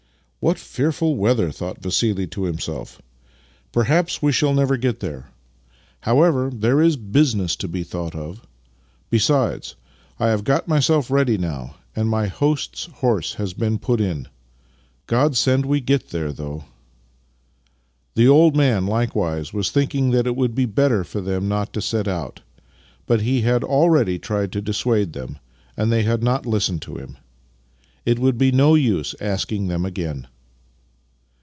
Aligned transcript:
"What 0.51 0.57
fearful 0.57 1.17
weather!" 1.17 1.51
thought 1.51 1.83
Vassili 1.83 2.25
to 2.29 2.47
him 2.47 2.57
self." 2.57 2.99
Perhaps 3.71 4.23
we 4.23 4.31
shall 4.31 4.55
never 4.55 4.75
get 4.75 4.99
there. 4.99 5.29
However,' 5.99 6.49
The 6.49 6.69
local 6.71 6.77
magistrate. 6.77 6.81
Master 6.81 6.87
and 6.87 7.13
Man 7.13 7.43
31 7.43 7.43
there 7.45 7.47
is 7.51 7.53
business 7.53 7.55
to 7.55 7.67
be 7.67 7.83
thought 7.83 8.15
of. 8.41 8.47
Besides, 9.11 9.75
I 10.19 10.27
have 10.29 10.43
got 10.43 10.67
myself 10.67 11.11
ready 11.11 11.37
now, 11.37 11.75
and 11.95 12.09
my 12.09 12.25
host's 12.25 12.85
horse 12.87 13.35
has 13.35 13.53
been 13.53 13.77
put 13.77 14.01
in. 14.01 14.29
God 15.05 15.37
send 15.37 15.67
we 15.67 15.79
get 15.79 16.09
there, 16.09 16.31
though!" 16.31 16.63
The 18.15 18.27
old 18.27 18.55
man 18.55 18.87
likewise 18.87 19.53
was 19.53 19.69
thinking 19.69 20.09
that 20.09 20.25
it 20.25 20.35
would 20.35 20.55
be 20.55 20.65
better 20.65 21.03
for 21.03 21.21
them 21.21 21.47
not 21.47 21.71
to 21.73 21.81
set 21.83 22.07
out, 22.07 22.39
but 23.05 23.21
he 23.21 23.41
had 23.41 23.63
already 23.63 24.17
tried 24.17 24.51
to 24.53 24.61
dissuade 24.63 25.13
them, 25.13 25.37
and 25.77 25.91
they 25.91 26.01
had 26.01 26.23
not 26.23 26.47
listened 26.47 26.81
to 26.81 26.95
him. 26.97 27.17
It 28.03 28.17
would 28.17 28.39
be 28.39 28.51
no 28.51 28.73
use 28.73 29.13
asking 29.21 29.67
them 29.67 29.85
again. 29.85 30.25